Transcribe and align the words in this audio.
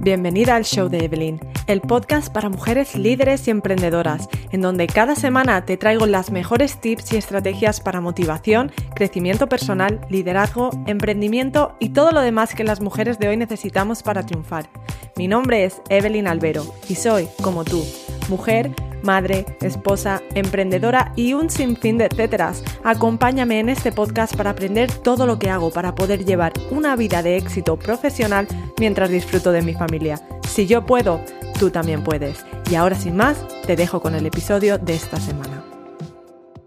Bienvenida 0.00 0.54
al 0.54 0.64
show 0.64 0.88
de 0.88 1.04
Evelyn, 1.04 1.40
el 1.66 1.80
podcast 1.80 2.32
para 2.32 2.48
mujeres 2.48 2.94
líderes 2.96 3.48
y 3.48 3.50
emprendedoras, 3.50 4.28
en 4.52 4.60
donde 4.60 4.86
cada 4.86 5.16
semana 5.16 5.64
te 5.64 5.76
traigo 5.76 6.06
las 6.06 6.30
mejores 6.30 6.80
tips 6.80 7.12
y 7.12 7.16
estrategias 7.16 7.80
para 7.80 8.00
motivación, 8.00 8.70
crecimiento 8.94 9.48
personal, 9.48 10.00
liderazgo, 10.08 10.70
emprendimiento 10.86 11.76
y 11.80 11.88
todo 11.88 12.12
lo 12.12 12.20
demás 12.20 12.54
que 12.54 12.62
las 12.64 12.80
mujeres 12.80 13.18
de 13.18 13.28
hoy 13.28 13.36
necesitamos 13.36 14.02
para 14.02 14.24
triunfar. 14.24 14.68
Mi 15.16 15.28
nombre 15.28 15.64
es 15.64 15.82
Evelyn 15.88 16.28
Albero 16.28 16.64
y 16.88 16.94
soy, 16.94 17.28
como 17.42 17.64
tú, 17.64 17.84
mujer, 18.28 18.72
madre, 19.06 19.46
esposa, 19.62 20.22
emprendedora 20.34 21.12
y 21.16 21.32
un 21.32 21.48
sinfín 21.48 21.96
de 21.96 22.06
etcéteras. 22.06 22.62
Acompáñame 22.84 23.60
en 23.60 23.70
este 23.70 23.92
podcast 23.92 24.36
para 24.36 24.50
aprender 24.50 24.92
todo 24.92 25.24
lo 25.26 25.38
que 25.38 25.48
hago 25.48 25.70
para 25.70 25.94
poder 25.94 26.26
llevar 26.26 26.52
una 26.70 26.96
vida 26.96 27.22
de 27.22 27.38
éxito 27.38 27.78
profesional 27.78 28.46
mientras 28.78 29.08
disfruto 29.08 29.52
de 29.52 29.62
mi 29.62 29.72
familia. 29.72 30.20
Si 30.46 30.66
yo 30.66 30.84
puedo, 30.84 31.20
tú 31.58 31.70
también 31.70 32.04
puedes. 32.04 32.44
Y 32.70 32.74
ahora 32.74 32.96
sin 32.96 33.16
más, 33.16 33.42
te 33.66 33.76
dejo 33.76 34.02
con 34.02 34.14
el 34.14 34.26
episodio 34.26 34.76
de 34.76 34.94
esta 34.94 35.18
semana. 35.18 35.64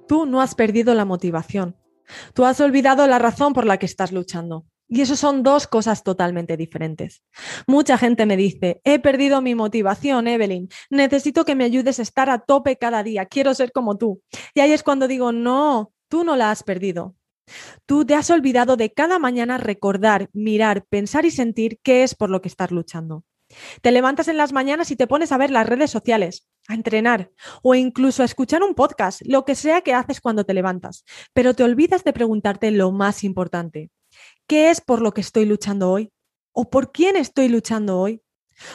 Tú 0.08 0.26
no 0.26 0.42
has 0.42 0.56
perdido 0.56 0.96
la 0.96 1.06
motivación. 1.06 1.76
Tú 2.34 2.46
has 2.46 2.60
olvidado 2.62 3.06
la 3.06 3.20
razón 3.20 3.54
por 3.54 3.66
la 3.66 3.78
que 3.78 3.86
estás 3.86 4.12
luchando. 4.12 4.66
Y 4.92 5.02
eso 5.02 5.16
son 5.16 5.44
dos 5.44 5.68
cosas 5.68 6.04
totalmente 6.04 6.58
diferentes. 6.58 7.22
Mucha 7.68 7.98
gente 7.98 8.26
me 8.26 8.36
dice, 8.36 8.82
he 8.84 8.98
perdido 8.98 9.40
mi 9.40 9.54
motivación, 9.54 10.28
Evelyn, 10.28 10.68
necesito 10.90 11.46
que 11.46 11.54
me 11.54 11.64
ayudes 11.64 12.00
a 12.00 12.02
estar 12.02 12.30
a 12.32 12.40
tope 12.40 12.78
cada 12.78 13.04
día, 13.04 13.28
quiero 13.28 13.54
ser 13.54 13.72
como 13.72 13.98
tú. 13.98 14.24
Y 14.56 14.62
ahí 14.62 14.72
es 14.72 14.82
cuando 14.82 15.08
digo, 15.08 15.32
no, 15.32 15.94
tú 16.08 16.24
no 16.24 16.36
la 16.36 16.50
has 16.50 16.64
perdido. 16.64 17.16
Tú 17.86 18.04
te 18.06 18.16
has 18.16 18.30
olvidado 18.32 18.78
de 18.78 18.92
cada 18.92 19.20
mañana 19.20 19.60
recordar, 19.60 20.30
mirar, 20.34 20.86
pensar 20.90 21.26
y 21.26 21.32
sentir 21.32 21.80
qué 21.84 22.04
es 22.04 22.16
por 22.16 22.32
lo 22.32 22.42
que 22.42 22.48
estás 22.48 22.72
luchando. 22.72 23.24
Te 23.82 23.92
levantas 23.92 24.28
en 24.28 24.38
las 24.38 24.54
mañanas 24.54 24.92
y 24.92 24.96
te 24.96 25.08
pones 25.08 25.32
a 25.32 25.38
ver 25.38 25.50
las 25.50 25.68
redes 25.68 25.90
sociales, 25.90 26.48
a 26.68 26.76
entrenar 26.76 27.32
o 27.64 27.74
incluso 27.76 28.22
a 28.22 28.26
escuchar 28.26 28.64
un 28.64 28.76
podcast, 28.76 29.22
lo 29.26 29.46
que 29.46 29.56
sea 29.56 29.82
que 29.82 29.94
haces 29.94 30.22
cuando 30.22 30.46
te 30.46 30.54
levantas, 30.54 31.04
pero 31.34 31.54
te 31.54 31.64
olvidas 31.64 32.04
de 32.04 32.14
preguntarte 32.14 32.72
lo 32.72 32.92
más 32.92 33.24
importante. 33.24 33.90
¿Qué 34.50 34.72
es 34.72 34.82
por 34.82 35.04
lo 35.04 35.14
que 35.14 35.22
estoy 35.22 35.46
luchando 35.46 35.92
hoy? 35.92 36.12
¿O 36.54 36.72
por 36.72 36.92
quién 36.92 37.16
estoy 37.16 37.50
luchando 37.50 38.00
hoy? 38.00 38.24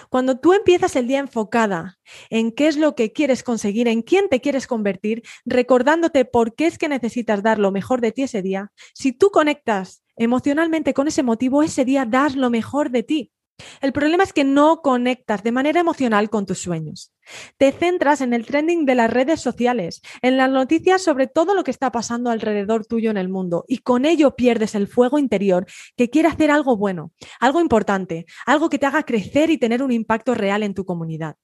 Cuando 0.09 0.39
tú 0.39 0.53
empiezas 0.53 0.95
el 0.95 1.09
día 1.09 1.19
enfocada 1.19 1.99
en 2.31 2.53
qué 2.53 2.69
es 2.69 2.77
lo 2.77 2.95
que 2.95 3.13
quieres 3.13 3.43
conseguir, 3.43 3.89
en 3.89 4.03
quién 4.03 4.29
te 4.29 4.41
quieres 4.41 4.69
convertir, 4.69 5.25
recordándote 5.45 6.27
por 6.27 6.55
qué 6.55 6.69
es 6.69 6.79
que 6.79 6.89
necesitas 6.89 7.43
dar 7.43 7.59
lo 7.59 7.73
mejor 7.73 8.01
de 8.01 8.13
ti 8.13 8.23
ese 8.23 8.41
día, 8.41 8.71
si 8.95 9.11
tú 9.11 9.33
conectas 9.33 10.05
emocionalmente 10.15 10.95
con 10.95 11.09
ese 11.09 11.25
motivo, 11.25 11.65
ese 11.65 11.85
día 11.85 12.07
das 12.07 12.37
lo 12.37 12.51
mejor 12.51 12.91
de 12.91 13.03
ti. 13.03 13.33
El 13.81 13.93
problema 13.93 14.23
es 14.23 14.33
que 14.33 14.45
no 14.45 14.81
conectas 14.81 15.43
de 15.43 15.51
manera 15.51 15.81
emocional 15.81 16.31
con 16.31 16.47
tus 16.47 16.61
sueños. 16.61 17.14
Te 17.57 17.73
centras 17.73 18.21
en 18.21 18.35
el 18.35 18.47
trending 18.47 18.85
de 18.85 18.95
las 18.95 19.11
redes 19.11 19.41
sociales, 19.41 20.03
en 20.23 20.37
las 20.37 20.51
noticias 20.51 21.03
sobre 21.03 21.27
todo 21.27 21.55
lo 21.55 21.65
que 21.65 21.71
está 21.71 21.91
pasando 21.91 22.31
alrededor 22.31 22.87
tuyo 22.87 23.11
en 23.11 23.17
el 23.17 23.29
mundo 23.29 23.65
y 23.69 23.79
con 23.79 24.05
ello 24.05 24.37
pierdes 24.37 24.75
el 24.75 24.89
fuego 24.89 25.19
interior 25.19 25.67
que 25.97 26.11
quiere 26.11 26.29
hacer 26.29 26.51
algo 26.51 26.77
bueno, 26.77 27.13
algo 27.41 27.61
importante, 27.61 28.27
algo 28.47 28.69
que 28.69 28.79
te 28.79 28.87
haga 28.87 29.05
crecer 29.05 29.51
y 29.51 29.59
tener 29.59 29.83
un 29.83 29.93
impacto 29.93 30.35
real 30.35 30.63
en 30.63 30.75
tu 30.75 30.85
comunidad. 30.85 31.37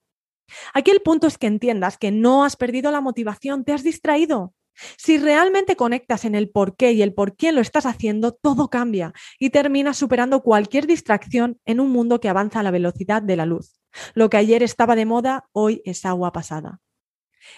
Aquí 0.75 0.91
el 0.91 1.00
punto 1.00 1.27
es 1.27 1.39
que 1.39 1.47
entiendas 1.47 1.97
que 1.97 2.11
no 2.11 2.44
has 2.44 2.56
perdido 2.56 2.91
la 2.91 3.00
motivación, 3.00 3.65
te 3.65 3.72
has 3.72 3.83
distraído. 3.83 4.55
Si 4.97 5.19
realmente 5.19 5.77
conectas 5.77 6.25
en 6.25 6.34
el 6.34 6.48
por 6.48 6.77
qué 6.77 6.92
y 6.92 7.03
el 7.03 7.12
por 7.12 7.37
quién 7.37 7.55
lo 7.55 7.61
estás 7.61 7.87
haciendo, 7.87 8.33
todo 8.33 8.69
cambia 8.69 9.12
y 9.39 9.50
terminas 9.50 9.98
superando 9.98 10.42
cualquier 10.42 10.87
distracción 10.87 11.61
en 11.65 11.81
un 11.81 11.91
mundo 11.91 12.21
que 12.21 12.28
avanza 12.28 12.60
a 12.60 12.62
la 12.62 12.71
velocidad 12.71 13.22
de 13.22 13.37
la 13.37 13.47
luz. 13.47 13.80
Lo 14.15 14.31
que 14.31 14.37
ayer 14.37 14.62
estaba 14.62 14.97
de 14.97 15.06
moda, 15.06 15.49
hoy 15.53 15.83
es 15.84 16.05
agua 16.05 16.33
pasada. 16.33 16.81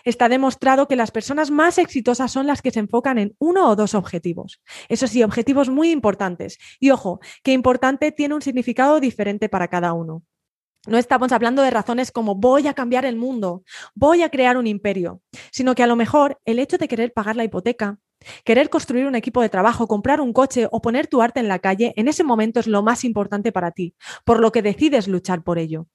Está 0.04 0.28
demostrado 0.28 0.88
que 0.88 0.96
las 0.96 1.10
personas 1.10 1.50
más 1.50 1.78
exitosas 1.78 2.30
son 2.30 2.46
las 2.46 2.62
que 2.62 2.70
se 2.70 2.80
enfocan 2.80 3.18
en 3.18 3.34
uno 3.38 3.68
o 3.68 3.76
dos 3.76 3.94
objetivos. 3.94 4.62
Eso 4.88 5.06
sí, 5.06 5.22
objetivos 5.22 5.68
muy 5.68 5.90
importantes. 5.90 6.58
Y 6.80 6.90
ojo, 6.90 7.20
que 7.42 7.52
importante 7.52 8.12
tiene 8.12 8.34
un 8.34 8.42
significado 8.42 9.00
diferente 9.00 9.48
para 9.48 9.68
cada 9.68 9.92
uno. 9.92 10.22
No 10.86 10.98
estamos 10.98 11.30
hablando 11.30 11.62
de 11.62 11.70
razones 11.70 12.10
como 12.10 12.34
voy 12.34 12.66
a 12.66 12.74
cambiar 12.74 13.04
el 13.04 13.16
mundo, 13.16 13.62
voy 13.94 14.22
a 14.22 14.30
crear 14.30 14.56
un 14.56 14.66
imperio, 14.66 15.20
sino 15.52 15.76
que 15.76 15.84
a 15.84 15.86
lo 15.86 15.94
mejor 15.94 16.40
el 16.44 16.58
hecho 16.58 16.76
de 16.76 16.88
querer 16.88 17.12
pagar 17.12 17.36
la 17.36 17.44
hipoteca, 17.44 18.00
querer 18.44 18.68
construir 18.68 19.06
un 19.06 19.14
equipo 19.14 19.42
de 19.42 19.48
trabajo, 19.48 19.86
comprar 19.86 20.20
un 20.20 20.32
coche 20.32 20.66
o 20.72 20.82
poner 20.82 21.06
tu 21.06 21.22
arte 21.22 21.38
en 21.38 21.46
la 21.46 21.60
calle, 21.60 21.92
en 21.96 22.08
ese 22.08 22.24
momento 22.24 22.58
es 22.58 22.66
lo 22.66 22.82
más 22.82 23.04
importante 23.04 23.52
para 23.52 23.70
ti, 23.70 23.94
por 24.24 24.40
lo 24.40 24.50
que 24.50 24.62
decides 24.62 25.06
luchar 25.06 25.44
por 25.44 25.60
ello. 25.60 25.86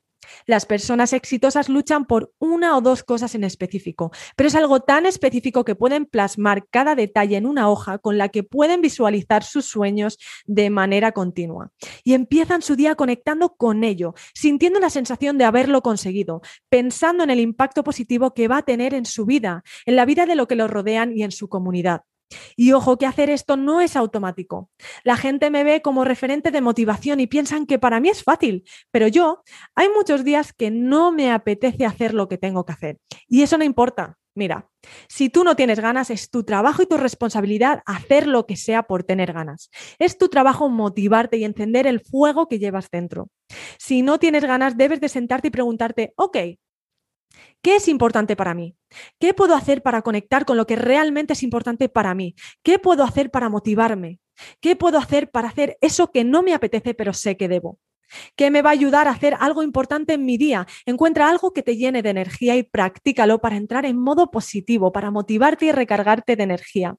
Las 0.46 0.66
personas 0.66 1.14
exitosas 1.14 1.70
luchan 1.70 2.06
por 2.06 2.34
una 2.40 2.78
o 2.78 2.82
dos 2.82 3.04
cosas 3.04 3.36
en 3.36 3.44
específico, 3.44 4.12
pero 4.36 4.48
es 4.48 4.56
algo 4.56 4.82
tan 4.82 5.06
específico 5.06 5.66
que 5.66 5.76
pueden 5.76 6.06
plasmar 6.06 6.68
cada 6.70 6.96
detalle 6.96 7.38
en 7.38 7.46
una 7.46 7.70
hoja 7.70 7.98
con 7.98 8.18
la 8.18 8.30
que 8.30 8.44
pueden 8.44 8.82
visualizar 8.82 9.44
sus 9.44 9.66
sueños 9.66 10.18
de 10.46 10.70
manera 10.70 11.12
continua. 11.12 11.72
Y 12.04 12.14
empiezan 12.14 12.62
su 12.62 12.76
día 12.76 12.96
conectando 12.96 13.56
con 13.56 13.84
ello, 13.84 14.14
sintiendo 14.34 14.80
la 14.80 14.90
sensación 14.90 15.38
de 15.38 15.46
haberlo 15.46 15.82
conseguido, 15.82 16.42
pensando 16.70 17.24
en 17.24 17.30
el 17.30 17.40
impacto 17.40 17.84
positivo 17.84 18.34
que 18.34 18.48
va 18.48 18.58
a 18.58 18.64
tener 18.64 18.94
en 18.94 19.06
su 19.06 19.26
vida, 19.26 19.64
en 19.86 19.96
la 19.96 20.06
vida 20.06 20.26
de 20.26 20.36
lo 20.36 20.48
que 20.48 20.56
los 20.56 20.70
rodean 20.70 21.16
y 21.16 21.24
en 21.24 21.32
su 21.32 21.50
comunidad. 21.50 22.04
Y 22.56 22.74
ojo 22.74 22.98
que 22.98 23.06
hacer 23.06 23.30
esto 23.30 23.58
no 23.58 23.82
es 23.82 23.96
automático. 23.96 24.70
La 25.04 25.18
gente 25.18 25.50
me 25.50 25.64
ve 25.64 25.82
como 25.82 26.04
referente 26.04 26.52
de 26.52 26.62
motivación 26.62 27.20
y 27.20 27.28
piensan 27.28 27.66
que 27.66 27.80
para 27.80 28.00
mí 28.00 28.10
es 28.10 28.24
fácil, 28.24 28.64
pero 28.92 29.08
yo 29.08 29.44
hay 29.76 29.90
muchos 29.90 30.24
días 30.24 30.54
que 30.54 30.72
no 30.72 31.12
me 31.12 31.32
apetece 31.32 31.86
hacer 31.86 32.14
lo 32.14 32.28
que 32.28 32.38
tengo 32.38 32.66
que 32.66 32.74
hacer. 32.74 32.98
Y 33.28 33.42
eso 33.44 33.58
no 33.58 33.64
importa. 33.64 34.18
Mira, 34.38 34.70
si 35.10 35.32
tú 35.32 35.44
no 35.44 35.56
tienes 35.56 35.80
ganas, 35.80 36.12
es 36.12 36.30
tu 36.30 36.44
trabajo 36.44 36.84
y 36.84 36.86
tu 36.86 36.96
responsabilidad 36.98 37.82
hacer 37.88 38.28
lo 38.28 38.46
que 38.46 38.56
sea 38.56 38.84
por 38.84 39.04
tener 39.04 39.34
ganas. 39.34 39.72
Es 39.98 40.20
tu 40.20 40.30
trabajo 40.30 40.70
motivarte 40.70 41.38
y 41.38 41.44
encender 41.44 41.88
el 41.88 42.02
fuego 42.02 42.48
que 42.48 42.59
llevas 42.59 42.92
dentro. 42.92 43.30
Si 43.80 44.04
no 44.04 44.20
tienes 44.20 44.46
ganas, 44.46 44.78
debes 44.78 45.02
de 45.02 45.09
sentarte 45.09 45.48
y 45.48 45.52
preguntarte, 45.52 46.14
ok, 46.18 46.38
¿Qué 47.62 47.76
es 47.76 47.88
importante 47.88 48.36
para 48.36 48.54
mí? 48.54 48.76
¿Qué 49.20 49.34
puedo 49.34 49.56
hacer 49.56 49.82
para 49.82 50.02
conectar 50.02 50.46
con 50.46 50.58
lo 50.58 50.66
que 50.66 50.76
realmente 50.76 51.34
es 51.34 51.44
importante 51.44 51.90
para 51.90 52.14
mí? 52.16 52.36
¿Qué 52.64 52.80
puedo 52.80 53.04
hacer 53.04 53.32
para 53.32 53.50
motivarme? 53.50 54.20
¿Qué 54.62 54.76
puedo 54.76 55.00
hacer 55.00 55.32
para 55.32 55.50
hacer 55.50 55.78
eso 55.82 56.12
que 56.12 56.24
no 56.24 56.44
me 56.44 56.54
apetece 56.54 56.94
pero 56.94 57.14
sé 57.14 57.38
que 57.38 57.48
debo? 57.48 57.80
¿Qué 58.36 58.52
me 58.52 58.62
va 58.62 58.70
a 58.70 58.74
ayudar 58.74 59.08
a 59.08 59.12
hacer 59.12 59.36
algo 59.40 59.64
importante 59.64 60.14
en 60.14 60.26
mi 60.26 60.38
día? 60.38 60.66
Encuentra 60.86 61.30
algo 61.30 61.52
que 61.52 61.64
te 61.64 61.76
llene 61.76 62.02
de 62.02 62.10
energía 62.10 62.56
y 62.56 62.64
practícalo 62.64 63.40
para 63.40 63.58
entrar 63.58 63.86
en 63.86 63.98
modo 63.98 64.32
positivo, 64.32 64.92
para 64.92 65.12
motivarte 65.12 65.66
y 65.66 65.72
recargarte 65.72 66.36
de 66.36 66.44
energía. 66.44 66.96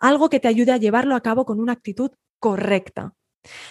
Algo 0.00 0.28
que 0.30 0.40
te 0.40 0.48
ayude 0.48 0.72
a 0.72 0.76
llevarlo 0.76 1.16
a 1.16 1.22
cabo 1.22 1.44
con 1.44 1.60
una 1.60 1.72
actitud 1.72 2.12
correcta. 2.38 3.14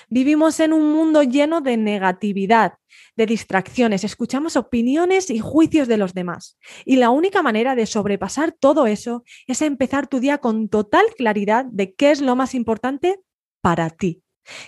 Vivimos 0.10 0.60
en 0.60 0.74
un 0.74 0.92
mundo 0.92 1.24
lleno 1.24 1.62
de 1.62 1.78
negatividad, 1.78 2.74
de 3.16 3.26
distracciones, 3.26 4.04
escuchamos 4.04 4.56
opiniones 4.56 5.30
y 5.30 5.40
juicios 5.40 5.88
de 5.88 5.98
los 5.98 6.14
demás. 6.14 6.58
Y 6.86 6.98
la 6.98 7.10
única 7.10 7.42
manera 7.42 7.76
de 7.76 7.86
sobrepasar 7.86 8.52
todo 8.52 8.86
eso 8.88 9.24
es 9.48 9.62
empezar 9.62 10.08
tu 10.08 10.20
día 10.20 10.38
con 10.38 10.70
total 10.70 11.06
claridad 11.18 11.66
de 11.66 11.94
qué 11.94 12.12
es 12.12 12.22
lo 12.22 12.36
más 12.36 12.56
importante 12.56 13.20
para 13.62 13.90
ti. 13.90 14.24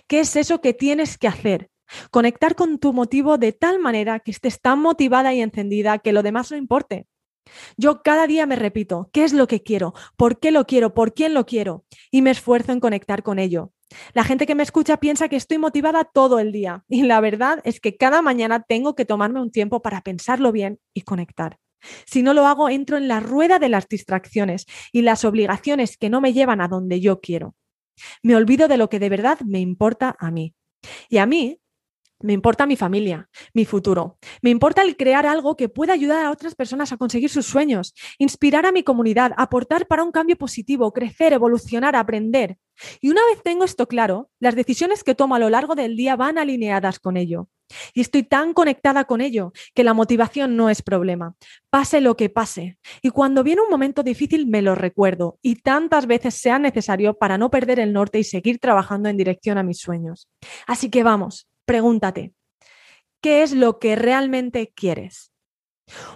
¿Qué 0.07 0.21
es 0.21 0.35
eso 0.35 0.61
que 0.61 0.73
tienes 0.73 1.17
que 1.17 1.27
hacer? 1.27 1.69
Conectar 2.11 2.55
con 2.55 2.79
tu 2.79 2.93
motivo 2.93 3.37
de 3.37 3.51
tal 3.51 3.79
manera 3.79 4.19
que 4.19 4.31
estés 4.31 4.59
tan 4.59 4.79
motivada 4.79 5.33
y 5.33 5.41
encendida 5.41 5.99
que 5.99 6.13
lo 6.13 6.23
demás 6.23 6.51
no 6.51 6.57
importe. 6.57 7.07
Yo 7.77 8.01
cada 8.01 8.25
día 8.25 8.47
me 8.47 8.55
repito, 8.55 9.09
¿qué 9.13 9.23
es 9.23 9.33
lo 9.33 9.47
que 9.47 9.61
quiero? 9.61 9.93
¿Por 10.17 10.39
qué 10.39 10.51
lo 10.51 10.66
quiero? 10.66 10.93
¿Por 10.93 11.13
quién 11.13 11.34
lo 11.34 11.46
quiero? 11.46 11.85
Y 12.09 12.22
me 12.23 12.31
esfuerzo 12.31 12.72
en 12.72 12.79
conectar 12.79 13.22
con 13.22 13.37
ello. 13.37 13.72
La 14.14 14.23
gente 14.23 14.46
que 14.46 14.55
me 14.55 14.64
escucha 14.64 14.97
piensa 14.97 15.29
que 15.29 15.35
estoy 15.35 15.58
motivada 15.58 16.03
todo 16.05 16.40
el 16.40 16.52
día 16.52 16.84
y 16.87 17.03
la 17.03 17.20
verdad 17.22 17.59
es 17.64 17.79
que 17.79 17.97
cada 17.97 18.22
mañana 18.22 18.64
tengo 18.64 18.96
que 18.96 19.05
tomarme 19.05 19.41
un 19.41 19.52
tiempo 19.52 19.82
para 19.82 20.02
pensarlo 20.02 20.52
bien 20.52 20.79
y 20.93 21.02
conectar. 21.02 21.58
Si 22.05 22.23
no 22.23 22.34
lo 22.34 22.47
hago, 22.47 22.70
entro 22.70 22.97
en 22.97 23.08
la 23.08 23.20
rueda 23.20 23.59
de 23.59 23.70
las 23.70 23.87
distracciones 23.87 24.66
y 24.91 25.03
las 25.03 25.23
obligaciones 25.23 25.97
que 25.97 26.09
no 26.09 26.20
me 26.20 26.34
llevan 26.34 26.61
a 26.61 26.67
donde 26.67 26.99
yo 26.99 27.22
quiero. 27.22 27.55
Me 28.23 28.35
olvido 28.35 28.67
de 28.67 28.78
lo 28.78 28.90
que 28.90 28.99
de 28.99 29.09
verdad 29.09 29.40
me 29.41 29.59
importa 29.59 30.16
a 30.20 30.31
mí. 30.31 30.55
Y 31.09 31.17
a 31.17 31.26
mí 31.26 31.59
Me 32.22 32.34
importa 32.34 32.66
mi 32.66 32.76
familia, 32.78 33.29
mi 33.53 33.66
futuro. 33.66 34.17
Me 34.41 34.50
importa 34.50 34.82
el 34.82 34.96
crear 34.96 35.26
algo 35.26 35.58
que 35.58 35.70
pueda 35.70 35.94
ayudar 35.94 36.26
a 36.26 36.32
otras 36.32 36.56
personas 36.56 36.91
a 36.91 36.97
conseguir 36.97 37.29
sus 37.29 37.46
sueños, 37.46 37.94
inspirar 38.17 38.66
a 38.66 38.72
mi 38.72 38.84
comunidad, 38.84 39.34
aportar 39.38 39.85
para 39.85 40.03
un 40.03 40.12
cambio 40.12 40.38
positivo, 40.38 40.94
crecer, 40.94 41.34
evolucionar, 41.34 41.96
aprender. 41.96 42.58
Y 43.02 43.09
una 43.09 43.22
vez 43.26 43.41
tengo 43.44 43.66
esto 43.66 43.88
claro, 43.88 44.29
las 44.40 44.56
decisiones 44.56 45.03
que 45.03 45.16
tomo 45.16 45.35
a 45.35 45.40
lo 45.40 45.50
largo 45.50 45.76
del 45.76 45.97
día 45.97 46.16
van 46.16 46.38
alineadas 46.38 47.00
con 47.00 47.17
ello. 47.17 47.50
Y 47.94 48.02
estoy 48.02 48.23
tan 48.23 48.53
conectada 48.53 49.06
con 49.06 49.22
ello 49.22 49.52
que 49.73 49.84
la 49.84 49.94
motivación 49.94 50.56
no 50.56 50.70
es 50.70 50.82
problema. 50.82 51.35
Pase 51.70 52.00
lo 52.00 52.16
que 52.16 52.29
pase. 52.29 52.78
Y 53.02 53.09
cuando 53.09 53.44
viene 53.44 53.62
un 53.62 53.70
momento 53.70 54.03
difícil 54.03 54.47
me 54.47 54.62
lo 54.62 54.76
recuerdo 54.76 55.40
y 55.41 55.56
tantas 55.56 56.06
veces 56.06 56.35
sea 56.35 56.59
necesario 56.59 57.17
para 57.17 57.38
no 57.38 57.50
perder 57.50 57.79
el 57.79 57.91
norte 57.91 58.20
y 58.20 58.23
seguir 58.23 58.59
trabajando 58.59 59.09
en 59.09 59.17
dirección 59.17 59.58
a 59.58 59.64
mis 59.64 59.79
sueños. 59.79 60.29
Así 60.67 60.90
que 60.90 61.03
vamos, 61.03 61.47
pregúntate, 61.66 62.34
¿qué 63.22 63.44
es 63.44 63.53
lo 63.53 63.79
que 63.79 63.96
realmente 63.96 64.72
quieres? 64.76 65.32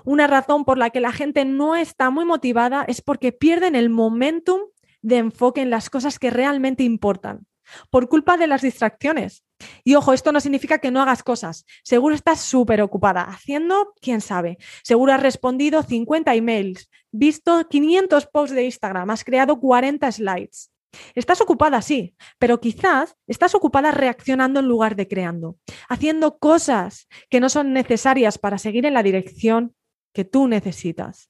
Una 0.03 0.27
razón 0.27 0.65
por 0.65 0.77
la 0.77 0.89
que 0.89 0.99
la 0.99 1.11
gente 1.11 1.45
no 1.45 1.75
está 1.75 2.09
muy 2.09 2.25
motivada 2.25 2.83
es 2.87 3.01
porque 3.01 3.31
pierden 3.31 3.75
el 3.75 3.89
momentum 3.89 4.61
de 5.01 5.17
enfoque 5.17 5.61
en 5.61 5.69
las 5.69 5.89
cosas 5.89 6.19
que 6.19 6.29
realmente 6.29 6.83
importan, 6.83 7.45
por 7.89 8.09
culpa 8.09 8.37
de 8.37 8.47
las 8.47 8.61
distracciones. 8.61 9.43
Y 9.83 9.95
ojo, 9.95 10.13
esto 10.13 10.31
no 10.31 10.39
significa 10.39 10.79
que 10.79 10.91
no 10.91 11.01
hagas 11.01 11.23
cosas. 11.23 11.65
Seguro 11.83 12.15
estás 12.15 12.39
súper 12.41 12.81
ocupada 12.81 13.23
haciendo, 13.23 13.93
quién 14.01 14.21
sabe. 14.21 14.57
Seguro 14.83 15.13
has 15.13 15.21
respondido 15.21 15.83
50 15.83 16.33
emails, 16.35 16.89
visto 17.11 17.67
500 17.67 18.27
posts 18.27 18.55
de 18.55 18.65
Instagram, 18.65 19.09
has 19.09 19.23
creado 19.23 19.59
40 19.59 20.11
slides. 20.11 20.71
Estás 21.15 21.41
ocupada, 21.41 21.81
sí, 21.81 22.15
pero 22.39 22.59
quizás 22.59 23.15
estás 23.27 23.55
ocupada 23.55 23.91
reaccionando 23.91 24.59
en 24.59 24.67
lugar 24.67 24.95
de 24.95 25.07
creando, 25.07 25.57
haciendo 25.87 26.39
cosas 26.39 27.07
que 27.29 27.39
no 27.39 27.49
son 27.49 27.73
necesarias 27.73 28.37
para 28.37 28.57
seguir 28.57 28.85
en 28.85 28.93
la 28.93 29.03
dirección 29.03 29.75
que 30.13 30.25
tú 30.25 30.47
necesitas. 30.47 31.29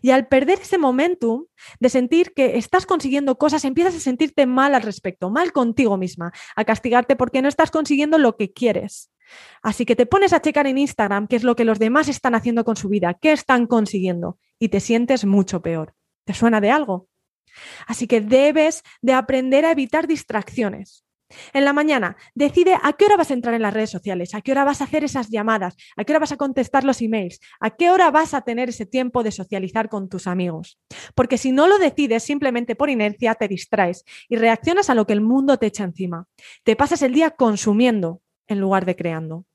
Y 0.00 0.10
al 0.10 0.26
perder 0.26 0.60
ese 0.60 0.78
momentum 0.78 1.46
de 1.80 1.90
sentir 1.90 2.32
que 2.34 2.56
estás 2.56 2.86
consiguiendo 2.86 3.36
cosas, 3.36 3.64
empiezas 3.64 3.94
a 3.94 4.00
sentirte 4.00 4.46
mal 4.46 4.74
al 4.74 4.82
respecto, 4.82 5.30
mal 5.30 5.52
contigo 5.52 5.96
misma, 5.98 6.32
a 6.54 6.64
castigarte 6.64 7.14
porque 7.16 7.42
no 7.42 7.48
estás 7.48 7.70
consiguiendo 7.70 8.18
lo 8.18 8.36
que 8.36 8.52
quieres. 8.52 9.10
Así 9.62 9.84
que 9.84 9.96
te 9.96 10.06
pones 10.06 10.32
a 10.32 10.40
checar 10.40 10.66
en 10.66 10.78
Instagram 10.78 11.26
qué 11.26 11.36
es 11.36 11.44
lo 11.44 11.56
que 11.56 11.64
los 11.64 11.78
demás 11.78 12.08
están 12.08 12.34
haciendo 12.34 12.64
con 12.64 12.76
su 12.76 12.88
vida, 12.88 13.14
qué 13.20 13.32
están 13.32 13.66
consiguiendo 13.66 14.38
y 14.58 14.68
te 14.68 14.80
sientes 14.80 15.24
mucho 15.24 15.60
peor. 15.60 15.94
¿Te 16.24 16.32
suena 16.32 16.60
de 16.60 16.70
algo? 16.70 17.08
Así 17.86 18.06
que 18.06 18.20
debes 18.20 18.82
de 19.02 19.12
aprender 19.12 19.64
a 19.64 19.72
evitar 19.72 20.06
distracciones. 20.06 21.06
En 21.52 21.64
la 21.64 21.72
mañana, 21.72 22.16
decide 22.34 22.76
a 22.80 22.92
qué 22.92 23.06
hora 23.06 23.16
vas 23.16 23.30
a 23.30 23.34
entrar 23.34 23.54
en 23.54 23.62
las 23.62 23.74
redes 23.74 23.90
sociales, 23.90 24.34
a 24.34 24.42
qué 24.42 24.52
hora 24.52 24.64
vas 24.64 24.80
a 24.80 24.84
hacer 24.84 25.02
esas 25.02 25.28
llamadas, 25.28 25.76
a 25.96 26.04
qué 26.04 26.12
hora 26.12 26.20
vas 26.20 26.32
a 26.32 26.36
contestar 26.36 26.84
los 26.84 27.02
emails, 27.02 27.40
a 27.58 27.70
qué 27.70 27.90
hora 27.90 28.10
vas 28.12 28.32
a 28.32 28.42
tener 28.42 28.68
ese 28.68 28.86
tiempo 28.86 29.24
de 29.24 29.32
socializar 29.32 29.88
con 29.88 30.08
tus 30.08 30.28
amigos. 30.28 30.78
Porque 31.14 31.36
si 31.36 31.50
no 31.50 31.66
lo 31.66 31.78
decides 31.78 32.22
simplemente 32.22 32.76
por 32.76 32.90
inercia, 32.90 33.34
te 33.34 33.48
distraes 33.48 34.04
y 34.28 34.36
reaccionas 34.36 34.88
a 34.88 34.94
lo 34.94 35.06
que 35.06 35.14
el 35.14 35.20
mundo 35.20 35.58
te 35.58 35.66
echa 35.66 35.84
encima. 35.84 36.26
Te 36.62 36.76
pasas 36.76 37.02
el 37.02 37.12
día 37.12 37.30
consumiendo 37.30 38.22
en 38.46 38.60
lugar 38.60 38.84
de 38.84 38.94
creando. 38.94 39.46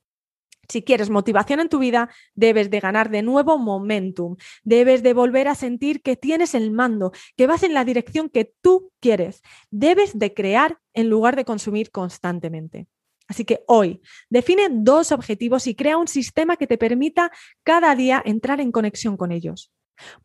Si 0.69 0.83
quieres 0.83 1.09
motivación 1.09 1.59
en 1.59 1.69
tu 1.69 1.79
vida, 1.79 2.09
debes 2.33 2.69
de 2.69 2.79
ganar 2.79 3.09
de 3.09 3.21
nuevo 3.21 3.57
momentum, 3.57 4.37
debes 4.63 5.03
de 5.03 5.13
volver 5.13 5.47
a 5.47 5.55
sentir 5.55 6.01
que 6.01 6.15
tienes 6.15 6.55
el 6.55 6.71
mando, 6.71 7.11
que 7.35 7.47
vas 7.47 7.63
en 7.63 7.73
la 7.73 7.85
dirección 7.85 8.29
que 8.29 8.53
tú 8.61 8.91
quieres. 8.99 9.41
Debes 9.69 10.17
de 10.17 10.33
crear 10.33 10.79
en 10.93 11.09
lugar 11.09 11.35
de 11.35 11.45
consumir 11.45 11.91
constantemente. 11.91 12.87
Así 13.27 13.45
que 13.45 13.63
hoy 13.67 14.01
define 14.29 14.67
dos 14.69 15.11
objetivos 15.11 15.65
y 15.67 15.75
crea 15.75 15.97
un 15.97 16.07
sistema 16.07 16.57
que 16.57 16.67
te 16.67 16.77
permita 16.77 17.31
cada 17.63 17.95
día 17.95 18.21
entrar 18.25 18.59
en 18.59 18.71
conexión 18.71 19.15
con 19.15 19.31
ellos. 19.31 19.71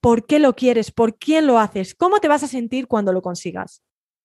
¿Por 0.00 0.27
qué 0.27 0.38
lo 0.38 0.55
quieres? 0.55 0.91
¿Por 0.91 1.17
quién 1.17 1.47
lo 1.47 1.59
haces? 1.59 1.94
¿Cómo 1.94 2.19
te 2.19 2.29
vas 2.29 2.43
a 2.43 2.49
sentir 2.49 2.88
cuando 2.88 3.12
lo 3.12 3.23
consigas? 3.23 3.83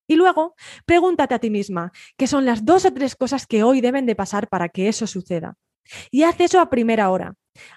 Y 0.08 0.16
luego, 0.16 0.56
pregúntate 0.86 1.36
a 1.36 1.40
ti 1.40 1.50
misma, 1.50 1.92
¿qué 2.18 2.28
son 2.28 2.46
las 2.46 2.66
dos 2.66 2.86
o 2.86 2.94
tres 2.94 3.16
cosas 3.16 3.46
que 3.46 3.64
hoy 3.64 3.82
deben 3.82 4.06
de 4.06 4.16
pasar 4.16 4.50
para 4.50 4.70
que 4.70 4.88
eso 4.88 5.08
suceda? 5.08 5.58
Y 6.10 6.24
haz 6.24 6.40
eso 6.40 6.60
a 6.60 6.70
primera 6.70 7.10
hora. 7.10 7.34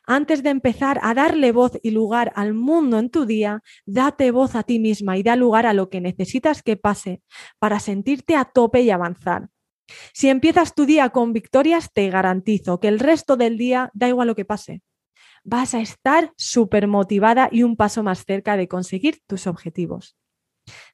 Antes 0.07 0.43
de 0.43 0.51
empezar 0.51 1.01
a 1.03 1.15
darle 1.15 1.53
voz 1.53 1.73
y 1.83 1.91
lugar 1.91 2.33
al 2.37 2.55
mundo 2.55 2.99
en 2.99 3.11
tu 3.11 3.27
día, 3.27 3.63
date 3.87 4.31
voz 4.31 4.55
a 4.55 4.63
ti 4.63 4.79
misma 4.79 5.19
y 5.19 5.23
da 5.23 5.37
lugar 5.37 5.67
a 5.67 5.73
lo 5.73 5.91
que 5.91 6.01
necesitas 6.01 6.63
que 6.63 6.77
pase 6.77 7.23
para 7.59 7.81
sentirte 7.81 8.37
a 8.37 8.45
tope 8.45 8.83
y 8.83 8.91
avanzar. 8.91 9.49
Si 10.13 10.29
empiezas 10.29 10.75
tu 10.75 10.87
día 10.87 11.11
con 11.11 11.33
victorias, 11.33 11.91
te 11.93 12.09
garantizo 12.09 12.81
que 12.81 12.89
el 12.89 12.99
resto 12.99 13.37
del 13.37 13.59
día 13.59 13.91
da 13.95 14.09
igual 14.09 14.29
lo 14.29 14.35
que 14.35 14.45
pase. 14.45 14.83
Vas 15.43 15.75
a 15.75 15.81
estar 15.81 16.33
súper 16.39 16.87
motivada 16.87 17.49
y 17.53 17.65
un 17.65 17.77
paso 17.77 18.03
más 18.03 18.25
cerca 18.25 18.57
de 18.57 18.69
conseguir 18.69 19.21
tus 19.27 19.47
objetivos. 19.47 20.17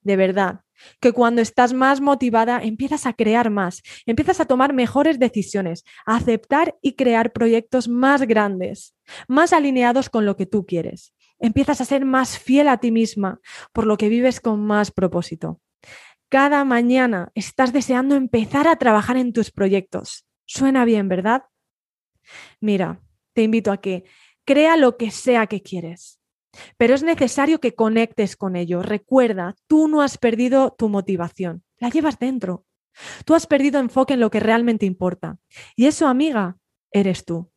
De 0.02 0.17
verdad, 0.17 0.61
que 1.00 1.12
cuando 1.12 1.43
estás 1.43 1.73
más 1.73 2.00
motivada 2.00 2.62
empiezas 2.62 3.06
a 3.06 3.12
crear 3.12 3.50
más, 3.50 3.82
empiezas 4.06 4.41
a 4.41 4.47
tomar 4.47 4.73
mejores 4.73 5.19
decisiones, 5.19 5.85
a 6.06 6.17
aceptar 6.17 6.79
y 6.81 6.94
crear 6.94 7.32
proyectos 7.32 7.88
más 7.88 8.23
grandes, 8.23 8.97
más 9.29 9.52
alineados 9.52 10.08
con 10.08 10.25
lo 10.25 10.37
que 10.37 10.47
tú 10.47 10.64
quieres. 10.64 11.14
Empiezas 11.38 11.81
a 11.81 11.85
ser 11.85 12.05
más 12.05 12.38
fiel 12.38 12.69
a 12.69 12.79
ti 12.79 12.91
misma, 12.91 13.41
por 13.73 13.87
lo 13.87 13.97
que 13.97 14.08
vives 14.08 14.41
con 14.41 14.61
más 14.64 14.91
propósito. 14.91 15.61
Cada 16.29 16.64
mañana 16.64 17.31
estás 17.35 17.73
deseando 17.73 18.14
empezar 18.14 18.69
a 18.69 18.76
trabajar 18.76 19.17
en 19.17 19.32
tus 19.32 19.50
proyectos. 19.50 20.26
Suena 20.46 20.85
bien, 20.85 21.08
¿verdad? 21.08 21.44
Mira, 22.61 23.00
te 23.32 23.43
invito 23.43 23.73
a 23.73 23.79
que 23.79 24.05
crea 24.44 24.76
lo 24.76 24.96
que 24.96 25.11
sea 25.11 25.46
que 25.46 25.62
quieres 25.62 26.19
pero 26.76 26.94
es 26.94 27.02
necesario 27.02 27.61
que 27.61 27.75
conectes 27.75 28.37
con 28.37 28.56
ello. 28.56 28.82
Recuerda, 28.82 29.56
tú 29.67 29.88
no 29.88 30.02
has 30.02 30.19
perdido 30.19 30.75
tu 30.76 30.88
motivación, 30.88 31.62
la 31.79 31.91
llevas 31.91 32.19
dentro. 32.19 32.64
Tú 33.25 33.35
has 33.35 33.47
perdido 33.47 33.81
enfoque 33.81 34.14
en 34.14 34.20
lo 34.20 34.31
que 34.31 34.41
realmente 34.41 34.87
importa. 34.87 35.38
Y 35.76 35.87
eso, 35.87 36.08
amiga, 36.08 36.58
eres 36.91 37.25
tú. 37.25 37.50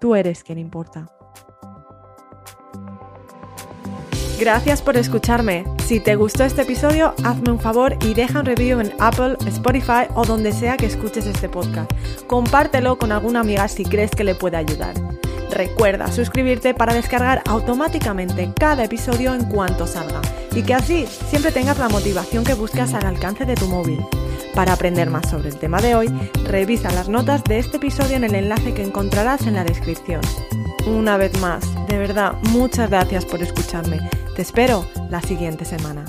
Tú 0.00 0.14
eres 0.14 0.44
quien 0.44 0.58
importa. 0.58 1.10
Gracias 4.38 4.82
por 4.82 4.98
escucharme. 4.98 5.64
Si 5.86 5.98
te 5.98 6.14
gustó 6.14 6.44
este 6.44 6.62
episodio, 6.62 7.14
hazme 7.24 7.50
un 7.50 7.58
favor 7.58 7.96
y 8.02 8.12
deja 8.12 8.40
un 8.40 8.46
review 8.46 8.80
en 8.80 8.92
Apple, 8.98 9.36
Spotify 9.46 10.08
o 10.14 10.26
donde 10.26 10.52
sea 10.52 10.76
que 10.76 10.84
escuches 10.84 11.26
este 11.26 11.48
podcast. 11.48 11.90
Compártelo 12.26 12.98
con 12.98 13.12
alguna 13.12 13.40
amiga 13.40 13.66
si 13.68 13.84
crees 13.84 14.10
que 14.10 14.24
le 14.24 14.34
puede 14.34 14.58
ayudar. 14.58 14.94
Recuerda 15.50 16.10
suscribirte 16.10 16.74
para 16.74 16.94
descargar 16.94 17.42
automáticamente 17.46 18.52
cada 18.58 18.84
episodio 18.84 19.34
en 19.34 19.44
cuanto 19.44 19.86
salga 19.86 20.20
y 20.54 20.62
que 20.62 20.74
así 20.74 21.06
siempre 21.28 21.52
tengas 21.52 21.78
la 21.78 21.88
motivación 21.88 22.44
que 22.44 22.54
buscas 22.54 22.94
al 22.94 23.06
alcance 23.06 23.44
de 23.44 23.54
tu 23.54 23.66
móvil. 23.66 24.04
Para 24.54 24.72
aprender 24.72 25.10
más 25.10 25.28
sobre 25.28 25.50
el 25.50 25.58
tema 25.58 25.80
de 25.80 25.94
hoy, 25.94 26.08
revisa 26.44 26.90
las 26.92 27.08
notas 27.08 27.44
de 27.44 27.58
este 27.58 27.76
episodio 27.76 28.16
en 28.16 28.24
el 28.24 28.34
enlace 28.34 28.72
que 28.72 28.82
encontrarás 28.82 29.46
en 29.46 29.54
la 29.54 29.64
descripción. 29.64 30.22
Una 30.86 31.16
vez 31.16 31.38
más, 31.40 31.62
de 31.88 31.98
verdad, 31.98 32.34
muchas 32.50 32.88
gracias 32.88 33.24
por 33.24 33.42
escucharme. 33.42 33.98
Te 34.34 34.42
espero 34.42 34.86
la 35.10 35.20
siguiente 35.20 35.64
semana. 35.64 36.04